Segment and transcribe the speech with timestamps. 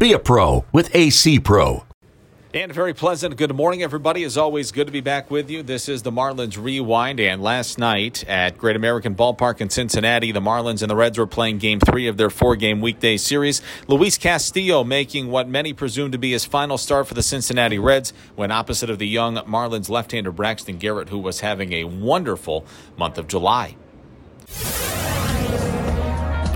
[0.00, 1.84] Be a pro with AC Pro.
[2.54, 4.24] And very pleasant good morning, everybody.
[4.24, 5.62] As always, good to be back with you.
[5.62, 7.20] This is the Marlins Rewind.
[7.20, 11.26] And last night at Great American Ballpark in Cincinnati, the Marlins and the Reds were
[11.26, 13.60] playing game three of their four game weekday series.
[13.88, 18.14] Luis Castillo making what many presume to be his final start for the Cincinnati Reds
[18.36, 22.64] when opposite of the young Marlins left hander Braxton Garrett, who was having a wonderful
[22.96, 23.76] month of July.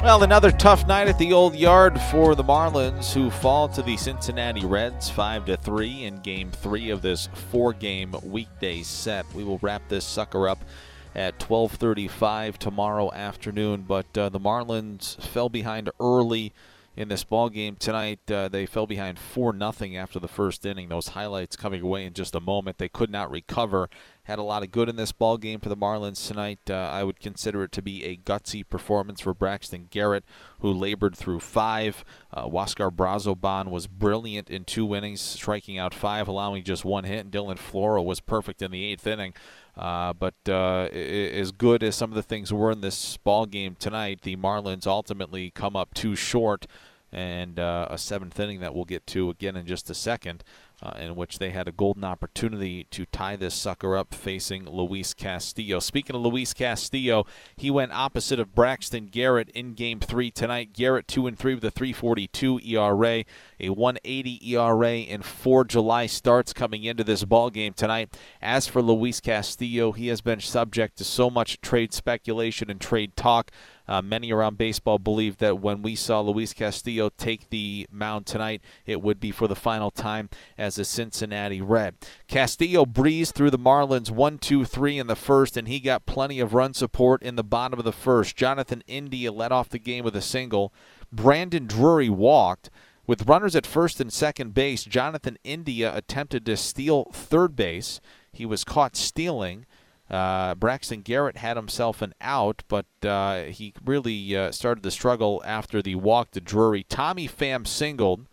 [0.04, 3.96] Well, another tough night at the old yard for the Marlins, who fall to the
[3.96, 9.24] Cincinnati Reds 5 to 3 in game three of this four game weekday set.
[9.34, 10.62] We will wrap this sucker up
[11.14, 13.86] at 12:35 tomorrow afternoon.
[13.88, 16.52] But uh, the Marlins fell behind early
[16.96, 18.30] in this ball game tonight.
[18.30, 20.90] Uh, they fell behind four nothing after the first inning.
[20.90, 22.76] Those highlights coming away in just a moment.
[22.76, 23.88] They could not recover.
[24.24, 26.58] Had a lot of good in this ball game for the Marlins tonight.
[26.70, 30.24] Uh, I would consider it to be a gutsy performance for Braxton Garrett,
[30.60, 32.06] who labored through five.
[32.32, 37.20] Uh, Huascar Brazoban was brilliant in two innings, striking out five, allowing just one hit.
[37.20, 39.34] And Dylan Floro was perfect in the eighth inning.
[39.76, 43.76] Uh, but uh, as good as some of the things were in this ball game
[43.78, 46.66] tonight, the Marlins ultimately come up too short,
[47.12, 50.42] and uh, a seventh inning that we'll get to again in just a second
[50.82, 55.14] uh, in which they had a golden opportunity to tie this sucker up facing Luis
[55.14, 55.80] Castillo.
[55.80, 60.72] Speaking of Luis Castillo, he went opposite of Braxton Garrett in game three tonight.
[60.72, 63.24] Garrett 2 and 3 with a 342 ERA,
[63.60, 68.14] a 180 ERA, in four July starts coming into this ball game tonight.
[68.42, 73.16] As for Luis Castillo, he has been subject to so much trade speculation and trade
[73.16, 73.50] talk.
[73.86, 78.62] Uh, many around baseball believe that when we saw Luis Castillo take the mound tonight,
[78.86, 81.94] it would be for the final time as a Cincinnati Red.
[82.26, 86.40] Castillo breezed through the Marlins 1 2 3 in the first, and he got plenty
[86.40, 88.36] of run support in the bottom of the first.
[88.36, 90.72] Jonathan India led off the game with a single.
[91.12, 92.70] Brandon Drury walked.
[93.06, 98.00] With runners at first and second base, Jonathan India attempted to steal third base.
[98.32, 99.66] He was caught stealing.
[100.14, 105.42] Uh, Braxton Garrett had himself an out, but uh, he really uh, started the struggle
[105.44, 106.84] after the walk to Drury.
[106.84, 108.28] Tommy Pham singled.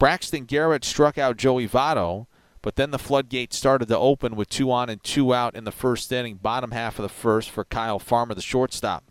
[0.00, 2.26] Braxton Garrett struck out Joey Votto,
[2.62, 5.70] but then the floodgates started to open with two on and two out in the
[5.70, 9.04] first inning, bottom half of the first for Kyle Farmer, the shortstop.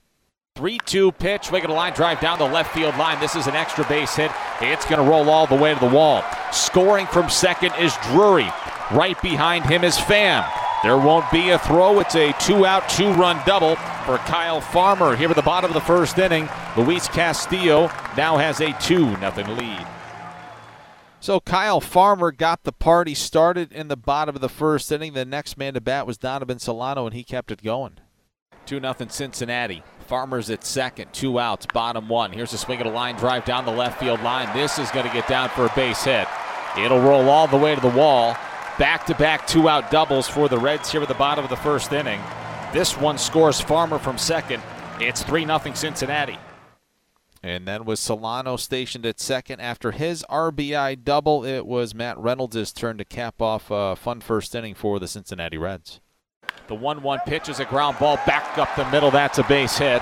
[0.56, 3.20] 3 2 pitch, making a line drive down the left field line.
[3.20, 4.30] This is an extra base hit.
[4.62, 6.22] It's going to roll all the way to the wall.
[6.52, 8.52] Scoring from second is Drury.
[8.91, 10.62] Right behind him is Pham.
[10.83, 12.01] There won't be a throw.
[12.01, 15.73] It's a two out, two run double for Kyle Farmer here at the bottom of
[15.73, 16.49] the first inning.
[16.75, 19.88] Luis Castillo now has a 2 0 lead.
[21.22, 25.13] So Kyle Farmer got the party started in the bottom of the first inning.
[25.13, 27.99] The next man to bat was Donovan Solano, and he kept it going.
[28.66, 29.83] 2 0 Cincinnati.
[30.01, 32.33] Farmer's at second, two outs, bottom one.
[32.33, 34.53] Here's a swing of a line drive down the left field line.
[34.53, 36.27] This is going to get down for a base hit.
[36.77, 38.35] It'll roll all the way to the wall.
[38.79, 41.56] Back to back two out doubles for the Reds here at the bottom of the
[41.56, 42.19] first inning.
[42.73, 44.63] This one scores Farmer from second.
[45.00, 46.39] It's 3 0 Cincinnati.
[47.44, 52.73] And then with Solano stationed at second after his RBI double, it was Matt Reynolds'
[52.73, 56.00] turn to cap off a fun first inning for the Cincinnati Reds.
[56.67, 59.11] The 1 1 pitch is a ground ball back up the middle.
[59.11, 60.01] That's a base hit.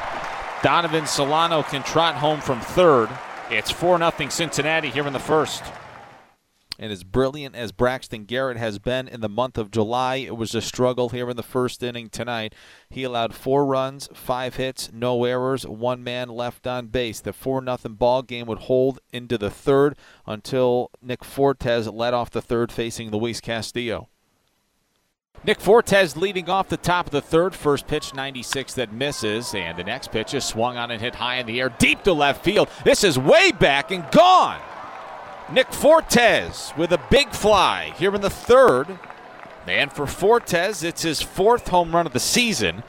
[0.64, 3.09] Donovan Solano can trot home from third.
[3.50, 5.62] It's 4 0 Cincinnati here in the first
[6.81, 10.56] and as brilliant as Braxton Garrett has been in the month of July, it was
[10.56, 12.56] a struggle here in the first inning tonight.
[12.90, 17.22] He allowed four runs, five hits, no errors, one man left on base.
[17.22, 22.31] The 4 0 ball game would hold into the third until Nick Fortes led off
[22.31, 24.09] the third facing Luis Castillo.
[25.44, 27.53] Nick Fortes leading off the top of the third.
[27.53, 29.53] First pitch, 96 that misses.
[29.53, 32.14] And the next pitch is swung on and hit high in the air, deep to
[32.14, 32.70] left field.
[32.84, 34.61] This is way back and gone.
[35.52, 38.98] Nick Fortes with a big fly here in the third.
[39.68, 42.84] And for Fortes, it's his fourth home run of the season.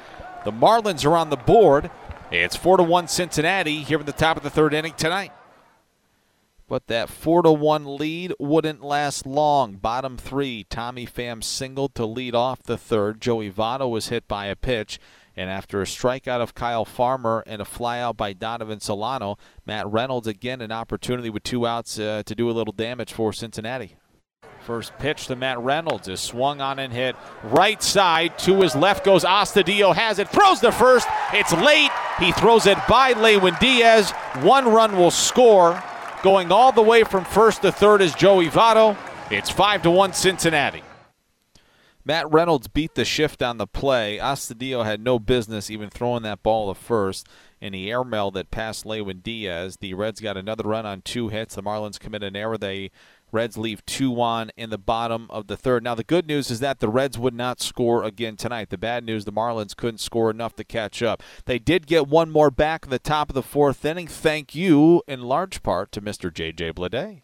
[0.45, 1.91] The Marlins are on the board.
[2.31, 5.33] It's 4 to 1 Cincinnati here in the top of the third inning tonight.
[6.69, 9.75] But that 4 to 1 lead wouldn't last long.
[9.75, 13.21] Bottom three, Tommy Pham singled to lead off the third.
[13.21, 14.99] Joey Votto was hit by a pitch.
[15.37, 20.27] And after a strikeout of Kyle Farmer and a flyout by Donovan Solano, Matt Reynolds
[20.27, 23.97] again an opportunity with two outs uh, to do a little damage for Cincinnati.
[24.61, 28.39] First pitch to Matt Reynolds is swung on and hit right side.
[28.41, 31.09] To his left goes Astudillo has it throws the first.
[31.33, 31.91] It's late.
[32.21, 34.13] He throws it by Lewin Diaz.
[34.43, 35.83] One run will score.
[36.23, 38.97] Going all the way from first to third is Joey Votto.
[39.31, 40.85] It's five to one Cincinnati
[42.05, 44.19] Matt Reynolds beat the shift on the play.
[44.19, 47.29] Astudillo had no business even throwing that ball to first.
[47.61, 51.55] In the airmail that passed Lewin Diaz, the Reds got another run on two hits.
[51.55, 52.59] The Marlins commit an error.
[52.59, 52.91] They
[53.31, 55.83] Reds leave 2 on in the bottom of the third.
[55.83, 58.69] Now, the good news is that the Reds would not score again tonight.
[58.69, 61.23] The bad news, the Marlins couldn't score enough to catch up.
[61.47, 64.07] They did get one more back in the top of the fourth inning.
[64.07, 66.33] Thank you, in large part, to Mr.
[66.33, 66.73] J.J.
[66.73, 67.23] Bleday.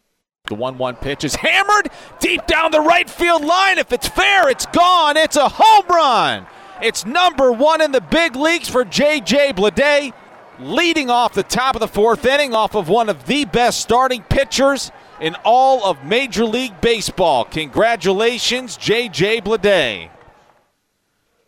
[0.49, 1.91] The 1 1 pitch is hammered
[2.21, 3.79] deep down the right field line.
[3.79, 5.17] If it's fair, it's gone.
[5.17, 6.47] It's a home run.
[6.81, 9.55] It's number one in the big leagues for J.J.
[9.55, 10.13] Bleday,
[10.61, 14.23] leading off the top of the fourth inning off of one of the best starting
[14.23, 17.45] pitchers in all of Major League Baseball.
[17.45, 19.41] Congratulations, J.J.
[19.41, 20.11] Bleday.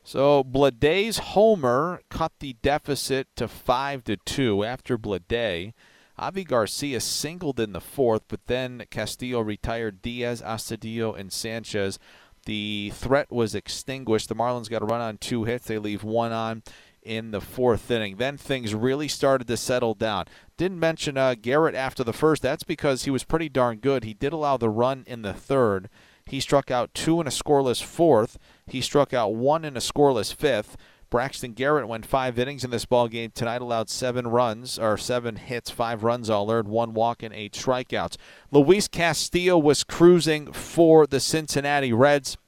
[0.02, 5.72] So Bleday's homer cut the deficit to five to two after Bleday.
[6.20, 11.98] Avi Garcia singled in the fourth, but then Castillo retired Diaz, Astudillo, and Sanchez.
[12.44, 14.28] The threat was extinguished.
[14.28, 15.66] The Marlins got a run on two hits.
[15.66, 16.62] They leave one on
[17.02, 18.16] in the fourth inning.
[18.16, 20.26] Then things really started to settle down.
[20.58, 22.42] Didn't mention uh, Garrett after the first.
[22.42, 24.04] That's because he was pretty darn good.
[24.04, 25.88] He did allow the run in the third.
[26.26, 28.38] He struck out two in a scoreless fourth.
[28.66, 30.76] He struck out one in a scoreless fifth.
[31.10, 35.36] Braxton Garrett went five innings in this ball game tonight, allowed seven runs or seven
[35.36, 38.16] hits, five runs all earned, one walk and eight strikeouts.
[38.52, 42.38] Luis Castillo was cruising for the Cincinnati Reds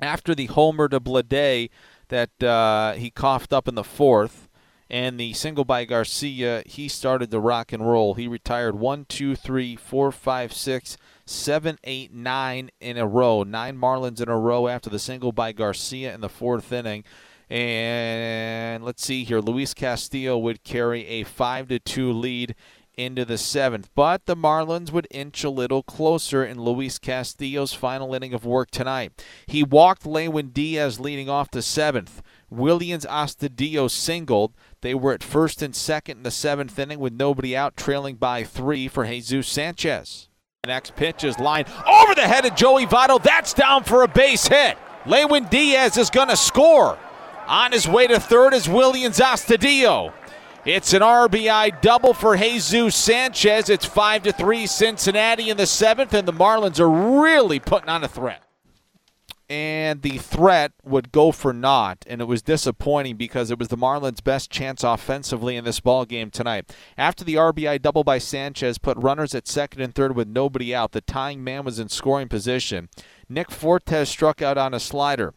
[0.00, 1.68] after the homer to Bleday
[2.08, 4.48] that uh, he coughed up in the fourth.
[4.92, 8.14] And the single by Garcia, he started to rock and roll.
[8.14, 13.44] He retired one, two, three, four, five, six, seven, eight, nine in a row.
[13.44, 17.04] Nine Marlins in a row after the single by Garcia in the fourth inning.
[17.50, 19.40] And let's see here.
[19.40, 22.54] Luis Castillo would carry a 5 to 2 lead
[22.96, 23.90] into the seventh.
[23.94, 28.70] But the Marlins would inch a little closer in Luis Castillo's final inning of work
[28.70, 29.24] tonight.
[29.46, 32.22] He walked Lewin Diaz leading off the seventh.
[32.52, 34.54] Willians Astudillo singled.
[34.82, 38.44] They were at first and second in the seventh inning with nobody out, trailing by
[38.44, 40.28] three for Jesus Sanchez.
[40.62, 43.22] The next pitch is lined over the head of Joey Votto.
[43.22, 44.76] That's down for a base hit.
[45.06, 46.98] Lewin Diaz is going to score.
[47.50, 50.12] On his way to third is Willians Astudillo.
[50.64, 53.68] It's an RBI double for Jesus Sanchez.
[53.68, 58.04] It's 5 to 3 Cincinnati in the seventh, and the Marlins are really putting on
[58.04, 58.44] a threat.
[59.48, 63.76] And the threat would go for naught, and it was disappointing because it was the
[63.76, 66.72] Marlins' best chance offensively in this ball game tonight.
[66.96, 70.92] After the RBI double by Sanchez put runners at second and third with nobody out,
[70.92, 72.90] the tying man was in scoring position.
[73.28, 75.34] Nick Fortes struck out on a slider.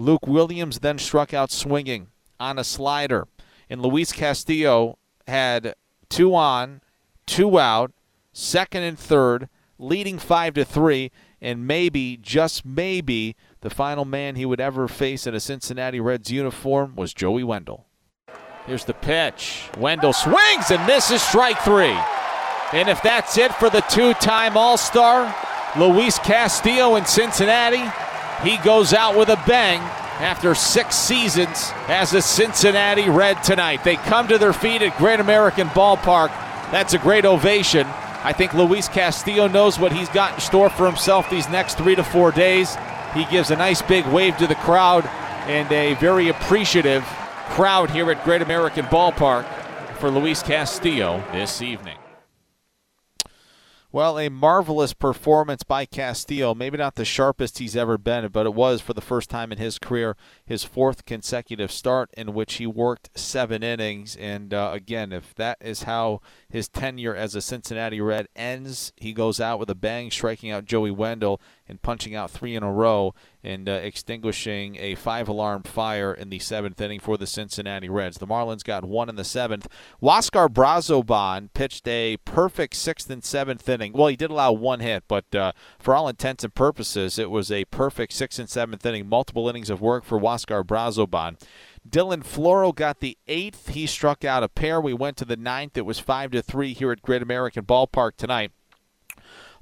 [0.00, 2.06] Luke Williams then struck out swinging
[2.40, 3.28] on a slider
[3.68, 4.96] and Luis Castillo
[5.28, 5.74] had
[6.08, 6.80] two on,
[7.26, 7.92] two out,
[8.32, 11.10] second and third, leading five to three,
[11.40, 16.30] and maybe, just maybe, the final man he would ever face in a Cincinnati Reds
[16.30, 17.84] uniform was Joey Wendle.
[18.66, 19.68] Here's the pitch.
[19.78, 21.98] Wendle swings and misses strike three.
[22.72, 25.34] And if that's it for the two time All Star,
[25.78, 27.84] Luis Castillo in Cincinnati,
[28.42, 29.80] he goes out with a bang
[30.20, 33.84] after six seasons as a Cincinnati Red tonight.
[33.84, 36.28] They come to their feet at Great American Ballpark.
[36.70, 37.86] That's a great ovation.
[38.22, 41.94] I think Luis Castillo knows what he's got in store for himself these next three
[41.94, 42.76] to four days.
[43.14, 45.06] He gives a nice big wave to the crowd
[45.46, 47.02] and a very appreciative
[47.48, 49.46] crowd here at Great American Ballpark
[49.96, 51.99] for Luis Castillo this evening.
[53.92, 56.54] Well, a marvelous performance by Castillo.
[56.54, 59.58] Maybe not the sharpest he's ever been, but it was for the first time in
[59.58, 60.16] his career
[60.46, 64.14] his fourth consecutive start in which he worked seven innings.
[64.14, 69.12] And uh, again, if that is how his tenure as a Cincinnati Red ends, he
[69.12, 71.40] goes out with a bang, striking out Joey Wendle
[71.70, 76.28] and punching out three in a row and uh, extinguishing a five alarm fire in
[76.28, 78.18] the seventh inning for the Cincinnati Reds.
[78.18, 79.68] The Marlins got one in the seventh.
[80.02, 83.92] Huascar Brazoban pitched a perfect sixth and seventh inning.
[83.92, 87.50] Well, he did allow one hit, but uh, for all intents and purposes, it was
[87.50, 91.40] a perfect sixth and seventh inning, multiple innings of work for Huascar Brazoban.
[91.88, 93.68] Dylan Floro got the eighth.
[93.68, 94.80] He struck out a pair.
[94.80, 95.78] We went to the ninth.
[95.78, 98.52] It was five to three here at Great American Ballpark tonight.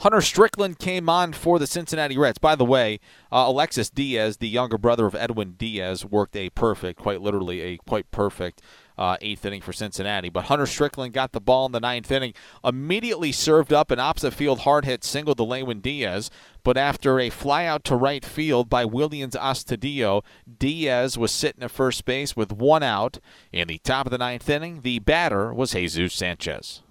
[0.00, 2.38] Hunter Strickland came on for the Cincinnati Reds.
[2.38, 3.00] By the way,
[3.32, 7.78] uh, Alexis Diaz, the younger brother of Edwin Diaz, worked a perfect, quite literally a
[7.78, 8.62] quite perfect
[8.96, 10.28] uh, eighth inning for Cincinnati.
[10.28, 14.34] But Hunter Strickland got the ball in the ninth inning, immediately served up an opposite
[14.34, 16.30] field hard hit single to Lewin Diaz.
[16.62, 20.22] But after a flyout to right field by Willians Astudillo,
[20.60, 23.18] Diaz was sitting at first base with one out.
[23.52, 26.82] In the top of the ninth inning, the batter was Jesus Sanchez.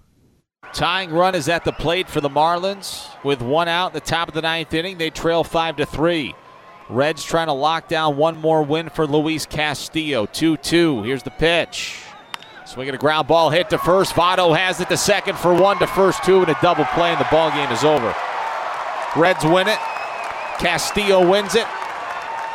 [0.78, 4.28] Tying run is at the plate for the Marlins with one out in the top
[4.28, 4.98] of the ninth inning.
[4.98, 6.34] They trail five to three.
[6.88, 10.26] Reds trying to lock down one more win for Luis Castillo.
[10.26, 11.02] 2 2.
[11.02, 12.00] Here's the pitch.
[12.64, 14.14] Swinging a ground ball hit to first.
[14.14, 17.20] Votto has it to second for one to first two, and a double play, and
[17.20, 18.14] the ball game is over.
[19.16, 19.78] Reds win it.
[20.58, 21.66] Castillo wins it.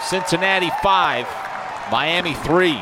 [0.01, 1.27] Cincinnati five,
[1.91, 2.81] Miami three.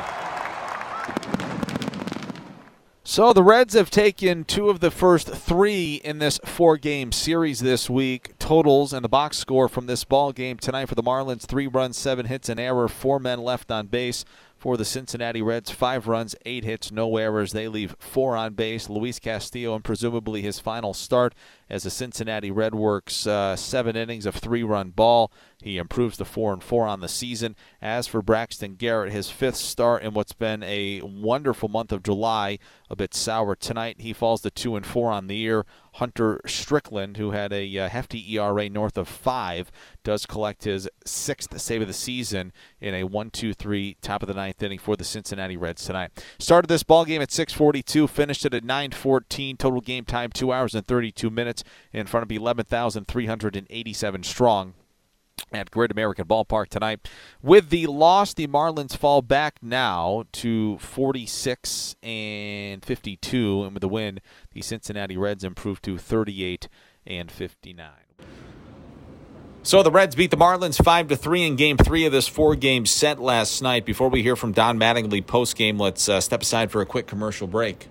[3.11, 7.89] So the Reds have taken two of the first three in this four-game series this
[7.89, 8.39] week.
[8.39, 11.97] Totals and the box score from this ball game tonight for the Marlins: three runs,
[11.97, 14.23] seven hits, an error, four men left on base
[14.61, 15.71] for the Cincinnati Reds.
[15.71, 17.51] Five runs, eight hits, no errors.
[17.51, 18.91] They leave four on base.
[18.91, 21.33] Luis Castillo, and presumably his final start
[21.67, 25.31] as the Cincinnati Red works uh, seven innings of three-run ball.
[25.63, 27.55] He improves to four and four on the season.
[27.81, 32.59] As for Braxton Garrett, his fifth start in what's been a wonderful month of July,
[32.87, 34.01] a bit sour tonight.
[34.01, 35.65] He falls to two and four on the year.
[35.95, 39.71] Hunter Strickland, who had a uh, hefty ERA north of five,
[40.03, 44.63] does collect his sixth save of the season in a 1-2-3 top of the ninth
[44.63, 46.23] inning for the Cincinnati Reds tonight.
[46.39, 49.57] Started this ball game at 6:42, finished it at 9:14.
[49.57, 54.73] Total game time two hours and 32 minutes in front of 11,387 strong
[55.51, 57.09] at Great American Ballpark tonight.
[57.41, 63.87] With the loss, the Marlins fall back now to 46 and 52, and with the
[63.87, 64.19] win,
[64.53, 66.67] the Cincinnati Reds improve to 38
[67.05, 67.89] and 59.
[69.63, 72.87] So the Reds beat the Marlins five to three in Game Three of this four-game
[72.87, 73.85] set last night.
[73.85, 77.45] Before we hear from Don Mattingly post-game, let's uh, step aside for a quick commercial
[77.45, 77.87] break.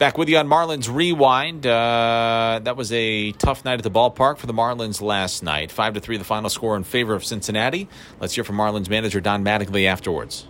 [0.00, 1.66] Back with you on Marlins Rewind.
[1.66, 5.70] Uh, that was a tough night at the ballpark for the Marlins last night.
[5.70, 7.86] Five to three, the final score in favor of Cincinnati.
[8.18, 10.46] Let's hear from Marlins manager Don Mattingly afterwards.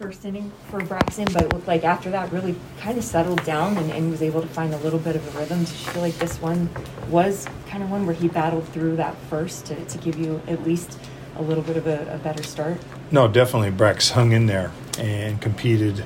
[0.00, 3.76] First inning for Braxton, but it looked like after that really kind of settled down
[3.76, 5.60] and, and was able to find a little bit of a rhythm.
[5.60, 6.68] Did you feel like this one
[7.10, 10.64] was kind of one where he battled through that first to, to give you at
[10.64, 10.98] least
[11.36, 12.80] a little bit of a, a better start?
[13.12, 13.70] No, definitely.
[13.70, 16.04] Brax hung in there and competed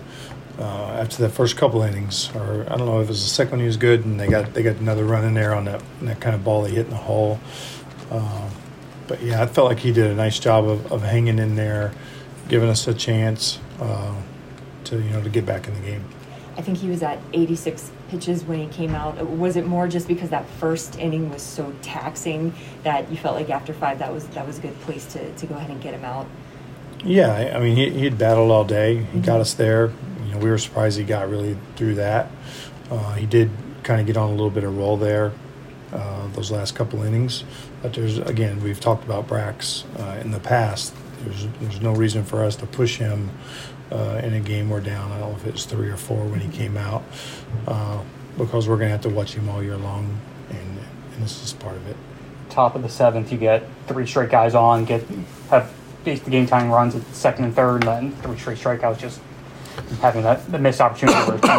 [0.58, 3.52] uh, after the first couple innings, or I don't know if it was the second
[3.52, 5.82] one he was good, and they got they got another run in there on that
[6.02, 7.40] that kind of ball he hit in the hole.
[8.10, 8.50] Um,
[9.08, 11.92] but yeah, I felt like he did a nice job of, of hanging in there,
[12.48, 14.14] giving us a chance uh,
[14.84, 16.04] to you know to get back in the game.
[16.56, 19.20] I think he was at 86 pitches when he came out.
[19.26, 23.50] Was it more just because that first inning was so taxing that you felt like
[23.50, 25.94] after five that was that was a good place to, to go ahead and get
[25.94, 26.26] him out?
[27.02, 28.98] Yeah, I mean he he had battled all day.
[28.98, 29.20] He mm-hmm.
[29.22, 29.92] got us there
[30.34, 32.30] know, we were surprised he got really through that.
[32.90, 33.50] Uh, he did
[33.82, 35.32] kind of get on a little bit of roll there
[35.94, 37.44] uh, those last couple innings.
[37.82, 40.94] But there's again, we've talked about Brax uh, in the past.
[41.20, 43.30] There's there's no reason for us to push him
[43.90, 45.12] uh, in a game we're down.
[45.12, 47.02] I don't know if it's three or four when he came out,
[47.66, 48.02] uh,
[48.36, 50.18] because we're going to have to watch him all year long,
[50.50, 50.78] and,
[51.14, 51.96] and this is part of it.
[52.50, 55.04] Top of the seventh, you get three straight guys on, get
[55.50, 55.72] have
[56.04, 58.98] the game time runs at second and third, and then three straight strikeouts.
[58.98, 59.20] Just
[60.00, 61.18] having that the missed opportunity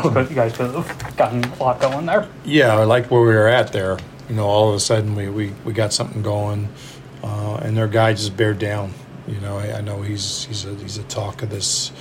[0.10, 2.28] where you guys could have gotten a lot going there.
[2.44, 3.98] Yeah, I like where we were at there.
[4.30, 6.70] You know, all of a sudden we, we, we got something going,
[7.24, 8.94] uh, and their guy just bared down.
[9.28, 11.92] You know, I, I, know he's he's a he's a talk of this,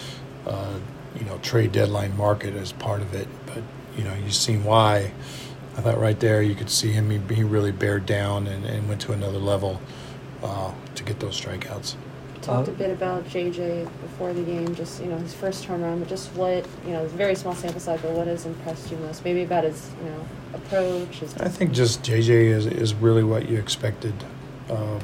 [0.47, 0.79] uh,
[1.19, 3.29] you know, trade deadline market as part of it.
[3.47, 3.63] But
[3.97, 5.13] you know, you've seen why.
[5.77, 7.11] I thought right there you could see him.
[7.11, 9.81] He, he really bared down and, and went to another level
[10.43, 11.97] uh, to get those strikeouts
[12.45, 16.09] talked a bit about JJ before the game, just you know his first turnaround, but
[16.09, 19.25] just what you know, very small sample size, but what has impressed you most?
[19.25, 21.21] Maybe about his you know approach.
[21.21, 24.15] His I think just JJ is is really what you expected.
[24.71, 25.01] Um,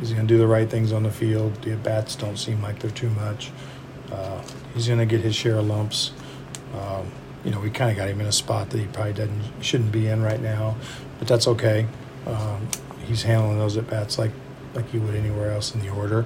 [0.00, 1.60] he's going to do the right things on the field.
[1.62, 3.50] The at bats don't seem like they're too much.
[4.10, 4.42] Uh,
[4.74, 6.12] he's going to get his share of lumps.
[6.74, 7.10] Um,
[7.44, 9.92] you know, we kind of got him in a spot that he probably doesn't shouldn't
[9.92, 10.76] be in right now,
[11.18, 11.86] but that's okay.
[12.26, 12.68] Um,
[13.04, 14.30] he's handling those at bats like
[14.74, 16.24] like you would anywhere else in the order.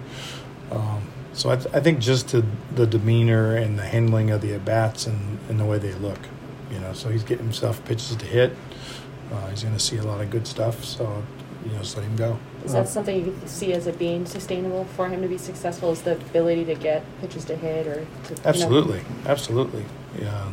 [0.70, 4.54] Um, so I, th- I, think just to the demeanor and the handling of the
[4.54, 6.18] at bats and, and the way they look,
[6.72, 6.92] you know.
[6.92, 8.56] So he's getting himself pitches to hit.
[9.30, 10.84] Uh, he's going to see a lot of good stuff.
[10.84, 11.22] So
[11.66, 12.38] you know, just let him go.
[12.64, 15.92] Is that something you see as it being sustainable for him to be successful?
[15.92, 19.30] Is the ability to get pitches to hit or to, absolutely, know?
[19.30, 19.84] absolutely.
[20.18, 20.52] Yeah,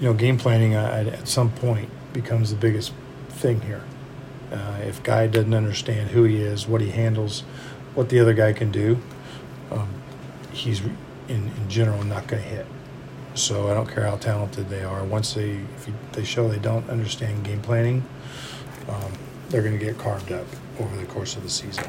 [0.00, 2.92] you know, game planning uh, at some point becomes the biggest
[3.28, 3.82] thing here.
[4.56, 7.42] Uh, if guy doesn't understand who he is, what he handles,
[7.94, 8.98] what the other guy can do,
[9.70, 9.88] um,
[10.52, 10.80] he's
[11.28, 12.66] in, in general not going to hit.
[13.34, 15.04] So I don't care how talented they are.
[15.04, 18.02] Once they if they show they don't understand game planning,
[18.88, 19.12] um,
[19.50, 20.46] they're going to get carved up
[20.80, 21.84] over the course of the season.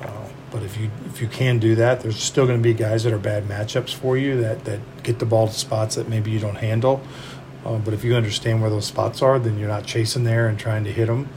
[0.00, 3.02] Uh, but if you if you can do that, there's still going to be guys
[3.02, 6.30] that are bad matchups for you that, that get the ball to spots that maybe
[6.30, 7.02] you don't handle.
[7.64, 10.56] Uh, but if you understand where those spots are, then you're not chasing there and
[10.56, 11.28] trying to hit them.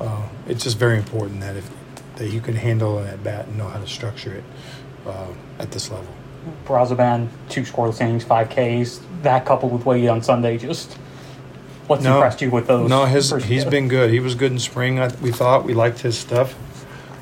[0.00, 1.70] Uh, it's just very important that if
[2.16, 4.44] that you can handle an at bat and know how to structure it
[5.06, 5.28] uh,
[5.58, 6.12] at this level.
[6.64, 9.00] Brazoban, two scoreless innings, five Ks.
[9.22, 10.94] That coupled with what he did on Sunday, just
[11.86, 12.14] what's No.
[12.16, 12.88] impressed you with those?
[12.88, 14.10] No, his he's been good.
[14.10, 14.98] He was good in spring.
[14.98, 16.54] I, we thought we liked his stuff.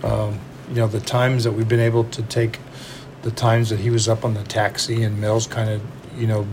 [0.04, 2.59] Um, you know, the times that we've been able to take
[3.23, 5.83] the times that he was up on the taxi and Mills kind of,
[6.16, 6.47] you know,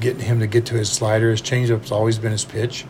[0.00, 1.30] getting him to get to his slider.
[1.30, 2.84] His changeup's always been his pitch.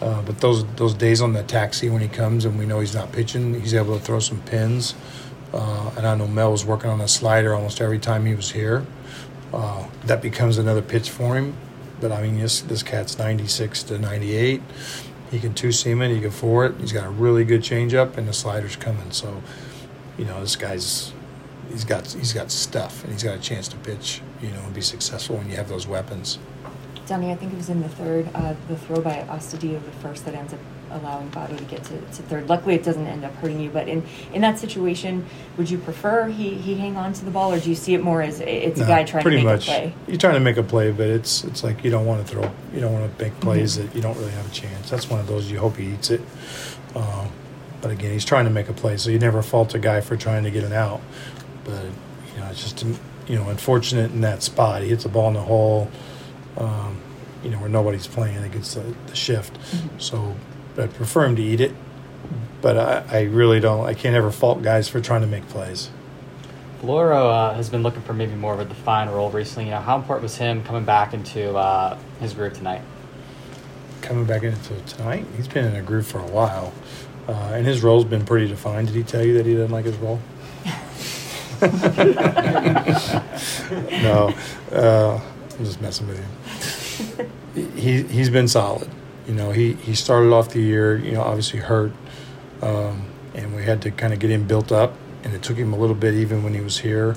[0.00, 2.94] Uh, but those those days on the taxi when he comes and we know he's
[2.94, 4.94] not pitching, he's able to throw some pins.
[5.52, 8.52] Uh, and I know Mel was working on a slider almost every time he was
[8.52, 8.84] here.
[9.52, 11.56] Uh, that becomes another pitch for him.
[12.00, 14.60] But I mean, this this cat's 96 to 98.
[15.30, 16.14] He can two seam it.
[16.14, 16.74] He can four it.
[16.78, 19.10] He's got a really good changeup, and the slider's coming.
[19.10, 19.42] So,
[20.18, 21.12] you know, this guy's
[21.70, 24.20] he's got he's got stuff, and he's got a chance to pitch.
[24.42, 26.38] You know, and be successful when you have those weapons.
[27.06, 30.24] Donnie, I think it was in the third, uh, the throw by Astudillo, the first
[30.24, 30.58] that ends up
[30.90, 32.48] allowing Votto to get to, to third.
[32.48, 33.70] Luckily, it doesn't end up hurting you.
[33.70, 35.24] But in, in that situation,
[35.56, 38.02] would you prefer he, he hang on to the ball, or do you see it
[38.02, 39.68] more as it's a guy trying to make much.
[39.68, 39.94] a play?
[40.08, 42.50] You're trying to make a play, but it's it's like you don't want to throw,
[42.72, 43.86] you don't want to make plays Mm-hmm.
[43.86, 44.90] that you don't really have a chance.
[44.90, 46.20] That's one of those you hope he eats it.
[46.94, 47.28] Um,
[47.82, 50.16] but again, he's trying to make a play, so you never fault a guy for
[50.16, 51.00] trying to get an out.
[51.64, 51.84] But
[52.34, 52.84] you know, it's just
[53.28, 54.82] you know unfortunate in that spot.
[54.82, 55.90] He hits a ball in the hole,
[56.56, 57.00] um,
[57.42, 59.54] you know, where nobody's playing against the, the shift.
[59.54, 59.98] Mm-hmm.
[59.98, 60.36] So
[60.76, 61.72] I prefer him to eat it,
[62.60, 63.86] but I, I really don't.
[63.86, 65.90] I can't ever fault guys for trying to make plays.
[66.82, 69.66] Floro uh, has been looking for maybe more of a defined role recently.
[69.66, 72.82] You know, how important was him coming back into uh, his group tonight?
[74.06, 75.26] coming back into tonight.
[75.36, 76.72] He's been in a groove for a while,
[77.28, 78.88] uh, and his role's been pretty defined.
[78.88, 80.20] Did he tell you that he doesn't like his role?
[84.02, 84.34] no,
[84.72, 85.20] uh,
[85.58, 86.24] I'm just messing with you.
[87.74, 88.90] He he's been solid.
[89.26, 91.92] You know, he he started off the year, you know, obviously hurt,
[92.60, 94.92] um, and we had to kind of get him built up,
[95.24, 97.16] and it took him a little bit even when he was here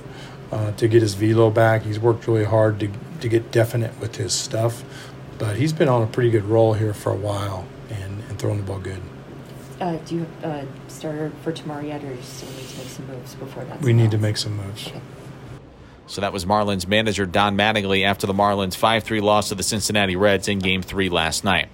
[0.52, 1.84] uh, to get his velo back.
[1.84, 2.90] He's worked really hard to
[3.20, 4.84] to get definite with his stuff,
[5.38, 8.58] but he's been on a pretty good roll here for a while and, and throwing
[8.58, 9.02] the ball good.
[9.82, 12.78] Uh, do you have a starter for tomorrow yet, or do you still need to
[12.78, 13.82] make some moves before that?
[13.82, 14.88] We need to make some moves.
[14.88, 15.02] Okay.
[16.10, 19.62] So that was Marlins manager Don Mattingly after the Marlins 5 3 loss to the
[19.62, 21.70] Cincinnati Reds in game three last night.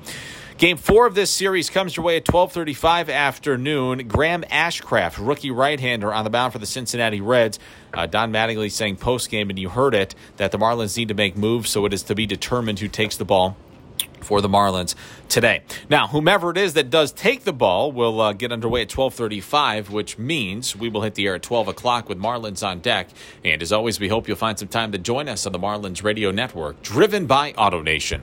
[0.58, 4.08] Game four of this series comes your way at 12:35 afternoon.
[4.10, 7.60] Graham Ashcraft, rookie right-hander, on the mound for the Cincinnati Reds.
[7.94, 11.38] Uh, Don Mattingly saying post-game, and you heard it, that the Marlins need to make
[11.38, 13.58] moves, so it is to be determined who takes the ball
[14.26, 14.96] for the Marlins
[15.30, 15.62] today.
[15.90, 19.90] Now, whomever it is that does take the ball will uh, get underway at 12:35,
[19.90, 23.10] which means we will hit the air at 12 o'clock with Marlins on deck.
[23.44, 26.04] And as always, we hope you'll find some time to join us on the Marlins
[26.04, 28.22] Radio Network, driven by AutoNation.